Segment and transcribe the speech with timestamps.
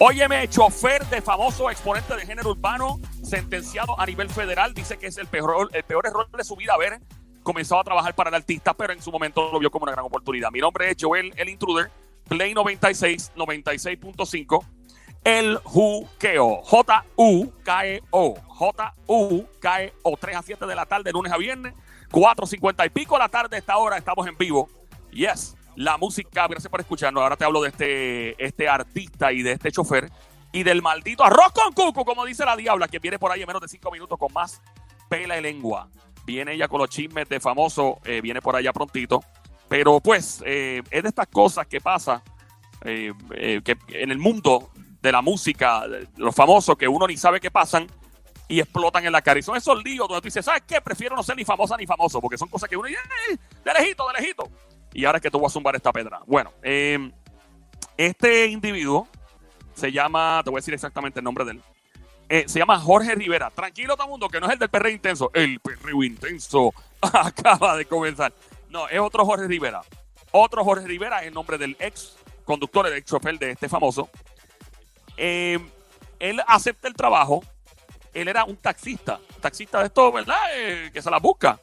[0.00, 5.18] Óyeme, chofer de famoso exponente de género urbano, sentenciado a nivel federal, dice que es
[5.18, 7.00] el peor, el peor error de su vida haber
[7.42, 10.04] comenzado a trabajar para el artista, pero en su momento lo vio como una gran
[10.04, 10.52] oportunidad.
[10.52, 11.90] Mi nombre es Joel, el intruder,
[12.28, 14.64] Play 96, 96.5,
[15.24, 21.74] el juqueo, J-U-K-E-O, J-U-K-E-O, 3 a 7 de la tarde, lunes a viernes,
[22.12, 24.68] 4.50 y pico de la tarde, esta hora estamos en vivo.
[25.10, 27.22] Yes, la música, gracias por escucharnos.
[27.22, 30.10] Ahora te hablo de este, este artista y de este chofer
[30.50, 33.46] y del maldito arroz con cuco, como dice la diabla, que viene por ahí en
[33.46, 34.60] menos de 5 minutos con más
[35.08, 35.88] pela de lengua.
[36.26, 39.22] Viene ella con los chismes de famoso, eh, viene por allá prontito.
[39.68, 42.24] Pero pues, eh, es de estas cosas que pasa
[42.84, 43.12] eh,
[43.64, 44.70] que en el mundo
[45.00, 45.84] de la música,
[46.16, 47.86] los famosos, que uno ni sabe qué pasan
[48.48, 49.38] y explotan en la cara.
[49.38, 50.80] Y son esos líos donde tú dices, ¿sabes qué?
[50.80, 53.00] Prefiero no ser ni famosa ni famoso, porque son cosas que uno dice,
[53.64, 54.50] de lejito, de lejito.
[54.92, 56.20] Y ahora es que tú vas a zumbar esta pedra.
[56.26, 57.12] Bueno, em,
[57.96, 59.08] este individuo
[59.74, 61.62] se llama, te voy a decir exactamente el nombre de él.
[62.48, 63.50] se llama Jorge Rivera.
[63.50, 65.30] Tranquilo todo mundo, que no es el del perreo intenso.
[65.32, 68.32] El perreo intenso acaba de comenzar.
[68.70, 69.80] No, es otro Jorge Rivera.
[70.30, 74.10] Otro Jorge Rivera es el nombre del ex conductor, el ex chofer de este famoso.
[75.16, 75.68] Em,
[76.18, 77.42] él acepta el trabajo.
[78.14, 80.38] Él era un taxista, taxista de esto, ¿verdad?
[80.54, 81.60] Eh, que se la busca.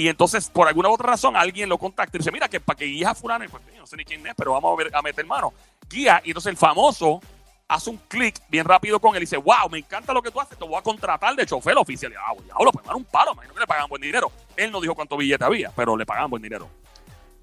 [0.00, 2.86] Y entonces, por alguna otra razón, alguien lo contacta y dice, mira, que para que
[2.86, 5.26] guíes a fulano, pues no sé ni quién es, pero vamos a, ver, a meter
[5.26, 5.52] mano.
[5.90, 7.20] Guía, y entonces el famoso
[7.68, 10.40] hace un clic bien rápido con él y dice, wow, me encanta lo que tú
[10.40, 12.12] haces, te voy a contratar de chofer oficial.
[12.12, 14.32] Y, ah, diablo, pues un palo, imagino que le pagan buen dinero.
[14.56, 16.70] Él no dijo cuánto billete había, pero le pagaban buen dinero.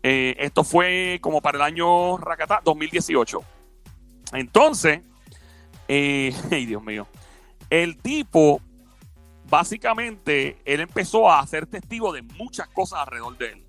[0.01, 3.39] Eh, esto fue como para el año Rakata 2018.
[4.33, 5.01] Entonces,
[5.87, 7.05] eh, ay Dios mío,
[7.69, 8.61] el tipo,
[9.49, 13.65] básicamente, él empezó a ser testigo de muchas cosas alrededor de él.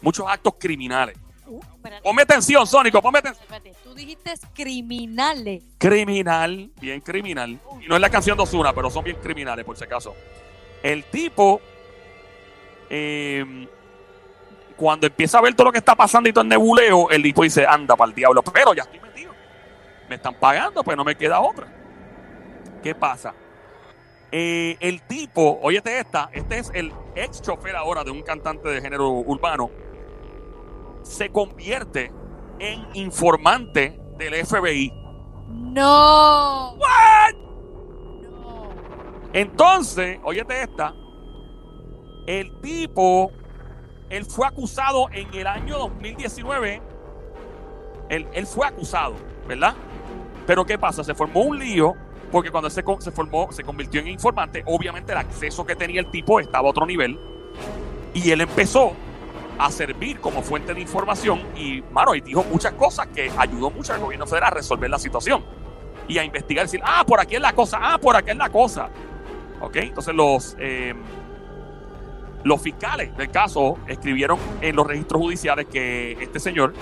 [0.00, 1.16] Muchos actos criminales.
[1.46, 1.60] Uh,
[2.02, 3.46] ponme atención, Sónico, ponme atención.
[3.82, 5.62] tú dijiste criminales.
[5.78, 7.58] Criminal, bien criminal.
[7.82, 10.14] Y no es la canción de Osuna, pero son bien criminales, por si acaso.
[10.82, 11.60] El tipo,
[12.88, 13.66] em,
[14.76, 17.42] cuando empieza a ver todo lo que está pasando y todo el nebuleo, el tipo
[17.42, 19.34] dice, anda para el diablo, pero ya estoy metido.
[20.08, 21.66] Me están pagando, pues no me queda otra.
[22.82, 23.34] ¿Qué pasa?
[24.36, 28.80] Eh, el tipo, óyete esta, este es el ex chofer ahora de un cantante de
[28.80, 29.70] género urbano,
[31.04, 32.10] se convierte
[32.58, 34.92] en informante del FBI.
[35.46, 36.72] No.
[36.72, 37.34] What?
[38.22, 38.70] No.
[39.32, 40.92] Entonces, óyete esta,
[42.26, 43.30] el tipo,
[44.10, 46.82] él fue acusado en el año 2019,
[48.08, 49.14] él, él fue acusado,
[49.46, 49.76] ¿verdad?
[50.44, 51.04] Pero ¿qué pasa?
[51.04, 51.94] Se formó un lío
[52.34, 56.10] porque cuando se, se formó, se convirtió en informante, obviamente el acceso que tenía el
[56.10, 57.16] tipo estaba a otro nivel
[58.12, 58.92] y él empezó
[59.56, 63.92] a servir como fuente de información y, mano, y dijo muchas cosas que ayudó mucho
[63.92, 65.44] al gobierno federal a resolver la situación
[66.08, 68.50] y a investigar, decir, ah, por aquí es la cosa, ah, por aquí es la
[68.50, 68.90] cosa.
[69.60, 69.76] ¿Ok?
[69.76, 70.98] Entonces los, em,
[72.42, 76.74] los fiscales del caso escribieron en los registros judiciales que este señor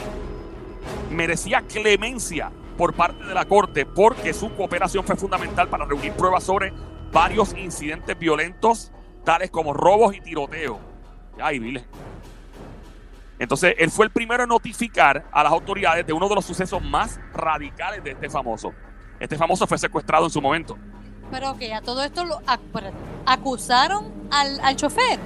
[1.10, 2.50] merecía clemencia
[2.82, 6.72] por parte de la Corte porque su cooperación fue fundamental para reunir pruebas sobre
[7.12, 8.90] varios incidentes violentos,
[9.24, 10.78] tales como robos y tiroteos.
[11.40, 11.84] Ay, vile.
[13.38, 16.82] Entonces, él fue el primero en notificar a las autoridades de uno de los sucesos
[16.82, 18.72] más radicales de este famoso.
[19.20, 20.76] Este famoso fue secuestrado en su momento.
[21.30, 22.42] Pero que a todo esto lo
[23.26, 25.20] acusaron al, al, chofer.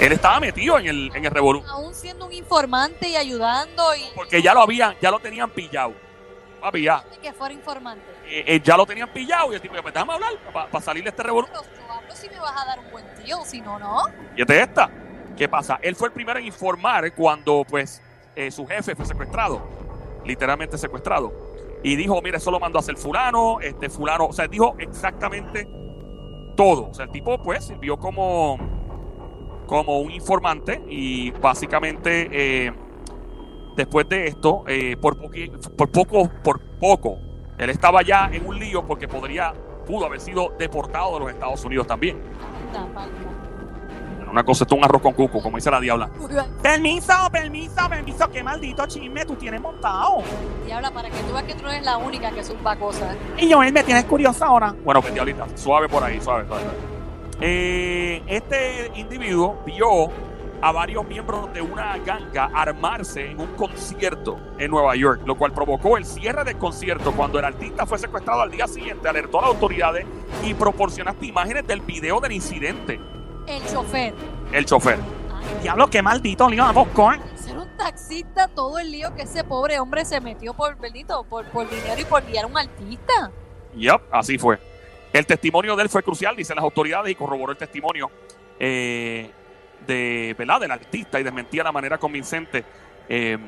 [0.00, 1.62] Él estaba metido en el, en el revolú.
[1.68, 3.94] Aún siendo un informante y ayudando.
[3.94, 4.12] Y...
[4.12, 6.09] Porque ya lo habían, ya lo tenían pillado.
[6.60, 7.02] Papi, ya.
[7.22, 8.04] Que fuera informante.
[8.26, 11.10] Eh, eh, ya lo tenían pillado y el tipo, pues déjame hablar para salir de
[11.10, 11.48] este revolú.
[11.48, 14.04] Pero hablo si me vas a dar un buen tío, si no, no.
[14.36, 14.90] Y este esta.
[15.36, 15.78] ¿Qué pasa?
[15.82, 18.02] Él fue el primero en informar cuando pues
[18.36, 19.62] eh, su jefe fue secuestrado,
[20.24, 21.32] literalmente secuestrado.
[21.82, 25.66] Y dijo, mire, eso lo mandó a hacer fulano, este fulano, o sea, dijo exactamente
[26.56, 26.90] todo.
[26.90, 28.58] O sea, el tipo pues sirvió como,
[29.66, 32.72] como un informante y básicamente eh,
[33.80, 37.18] después de esto, eh, por, por poco, por poco,
[37.58, 39.52] él estaba ya en un lío porque podría,
[39.86, 42.20] pudo haber sido deportado de los Estados Unidos también.
[44.30, 46.08] Una cosa es un arroz con cuco, como dice la diabla.
[46.62, 50.22] Permiso, permiso, permiso, qué maldito chisme tú tienes montado.
[50.64, 53.16] Diabla, para que tú veas que tú no eres la única que zumba cosas.
[53.38, 54.74] Y Joel, me tienes curiosa ahora.
[54.84, 56.62] Bueno, pues diablita, suave por ahí, suave, suave.
[57.40, 60.10] Eh, este individuo vio
[60.62, 65.52] a varios miembros de una ganga armarse en un concierto en Nueva York, lo cual
[65.52, 69.42] provocó el cierre del concierto cuando el artista fue secuestrado al día siguiente, alertó a
[69.42, 70.06] las autoridades
[70.44, 73.00] y proporcionaste imágenes del video del incidente.
[73.46, 74.14] El chofer.
[74.52, 74.98] El chofer.
[75.62, 77.20] Diablo, qué maldito lío a con.
[77.36, 81.46] Ser un taxista todo el lío que ese pobre hombre se metió por, bendito, por,
[81.46, 83.30] por dinero y por guiar a un artista.
[83.76, 84.58] Yep, así fue.
[85.12, 88.10] El testimonio de él fue crucial, dicen las autoridades, y corroboró el testimonio
[88.58, 89.30] eh,
[89.86, 90.60] de, ¿verdad?
[90.60, 92.64] del artista y desmentía de manera convincente.
[93.08, 93.38] eh,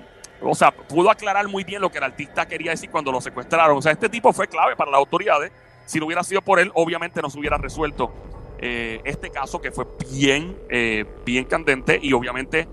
[0.44, 3.79] o sea, pudo aclarar muy bien lo que el artista quería decir cuando lo secuestraron.
[3.79, 5.52] O sea, este tipo fue clave para las autoridades.
[5.84, 8.12] Si no hubiera sido por él, obviamente no se hubiera resuelto
[8.64, 12.69] eh, este caso que fue bien, eh, bien candente y obviamente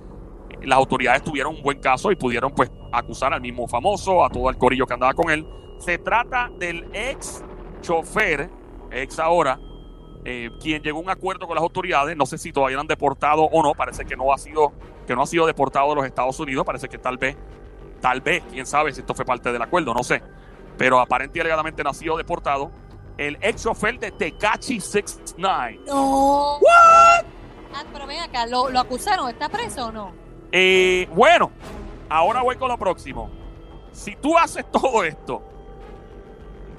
[0.61, 4.51] las autoridades tuvieron un buen caso y pudieron pues acusar al mismo famoso, a todo
[4.51, 5.47] el corillo que andaba con él.
[5.79, 7.43] Se trata del ex
[7.81, 8.51] chofer,
[8.91, 9.59] ex ahora,
[10.25, 12.15] eh, quien llegó a un acuerdo con las autoridades.
[12.17, 13.73] No sé si todavía lo han deportado o no.
[13.73, 14.73] Parece que no ha sido,
[15.07, 16.65] que no ha sido deportado de los Estados Unidos.
[16.65, 17.37] Parece que tal vez,
[18.01, 20.21] tal vez, quién sabe si esto fue parte del acuerdo, no sé.
[20.77, 22.71] Pero aparentemente alegadamente no ha sido deportado.
[23.17, 25.81] El ex chofer de Tecachi 69.
[25.85, 26.57] No.
[26.59, 27.25] ¿What?
[27.73, 29.29] Ah, pero ven acá, ¿lo, lo acusaron?
[29.29, 30.13] ¿Está preso o no?
[30.51, 31.51] Eh, bueno,
[32.09, 33.29] ahora voy con lo próximo.
[33.91, 35.43] Si tú haces todo esto,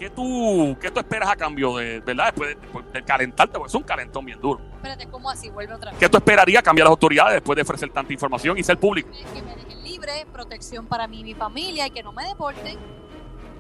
[0.01, 2.33] ¿qué tú, qué tú esperas a cambio de, verdad?
[2.33, 4.59] Después de, de calentarte, porque es un calentón bien duro.
[4.77, 5.51] Espérate, ¿cómo así?
[5.51, 6.01] Vuelve otra vez.
[6.01, 9.11] ¿Qué tú esperarías cambiar las autoridades después de ofrecer tanta información y ser público?
[9.35, 12.79] Que me dejen libre, protección para mí y mi familia y que no me deporten.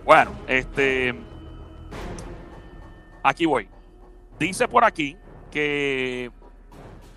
[0.02, 1.14] Bueno, este.
[3.22, 3.68] Aquí voy.
[4.38, 5.18] Dice por aquí
[5.50, 6.30] que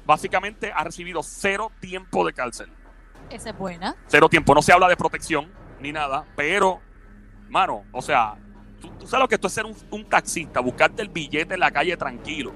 [0.05, 2.69] básicamente ha recibido cero tiempo de cárcel.
[3.29, 3.95] Esa es buena.
[4.07, 4.53] Cero tiempo.
[4.53, 5.49] No se habla de protección
[5.79, 6.81] ni nada, pero,
[7.47, 8.35] mano, o sea,
[9.03, 11.71] tú, sabes lo que esto es ser un, un taxista, buscarte el billete en la
[11.71, 12.51] calle tranquilo.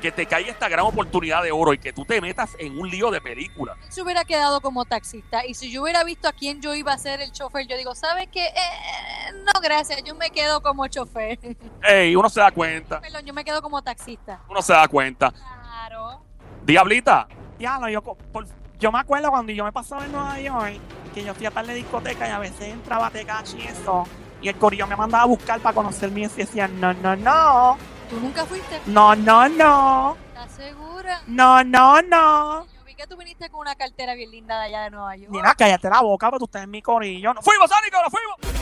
[0.00, 2.88] Que te caiga esta gran oportunidad de oro y que tú te metas en un
[2.88, 3.76] lío de película.
[3.88, 6.98] Se hubiera quedado como taxista y si yo hubiera visto a quién yo iba a
[6.98, 8.46] ser el chofer, yo digo, ¿sabes qué?
[8.46, 11.38] Eh, no, gracias, yo me quedo como chofer.
[11.82, 13.00] Ey, uno se da cuenta.
[13.00, 14.40] Perdón, yo me quedo como taxista.
[14.48, 15.32] Uno se da cuenta.
[15.32, 16.22] Claro.
[16.64, 17.26] Diablita,
[17.58, 18.46] Diablo, yo, por-
[18.78, 20.78] yo me acuerdo cuando yo me pasaba en Nueva York,
[21.12, 24.06] que yo fui a tal de discoteca y a veces entraba a Tecachi y eso,
[24.40, 28.18] y el corillo me mandaba a buscar para conocerme y decía, no, no, no, ¿Tú
[28.20, 28.80] nunca fuiste?
[28.86, 31.20] no, no, no, ¿Estás segura?
[31.26, 32.64] no, no, no.
[32.66, 35.30] Yo vi que tú viniste con una cartera bien linda de allá de Nueva York.
[35.30, 37.34] Mira, cállate la boca, pero tú estás en mi corillo.
[37.34, 38.57] No, fuimos, Sónico, nos fuimos.